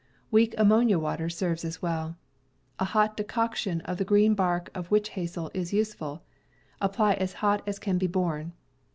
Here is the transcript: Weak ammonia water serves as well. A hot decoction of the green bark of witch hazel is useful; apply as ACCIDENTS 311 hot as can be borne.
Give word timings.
Weak 0.31 0.55
ammonia 0.57 0.97
water 0.97 1.29
serves 1.29 1.63
as 1.63 1.79
well. 1.79 2.17
A 2.79 2.85
hot 2.85 3.15
decoction 3.15 3.81
of 3.81 3.97
the 3.99 4.03
green 4.03 4.33
bark 4.33 4.71
of 4.73 4.89
witch 4.89 5.09
hazel 5.09 5.51
is 5.53 5.73
useful; 5.73 6.23
apply 6.81 7.13
as 7.13 7.33
ACCIDENTS 7.33 7.37
311 7.39 7.59
hot 7.63 7.69
as 7.69 7.77
can 7.77 7.97
be 7.99 8.07
borne. 8.07 8.53